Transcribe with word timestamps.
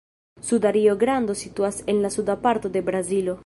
Suda 0.41 0.71
Rio-Grando 0.71 1.35
situas 1.35 1.83
en 1.85 2.01
la 2.01 2.09
suda 2.09 2.41
parto 2.41 2.69
de 2.69 2.81
Brazilo. 2.81 3.37